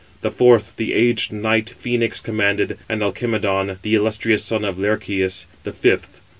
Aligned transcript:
The 0.21 0.31
fourth, 0.31 0.77
the 0.77 0.93
aged 0.93 1.31
knight 1.31 1.71
Phœnix 1.79 2.23
commanded; 2.23 2.75
and 2.89 3.03
Alcimedon, 3.03 3.77
the 3.83 3.93
illustrious 3.93 4.43
son 4.43 4.65
of 4.65 4.77
Laërceus, 4.77 5.45
the 5.61 5.73
fifth. 5.73 6.21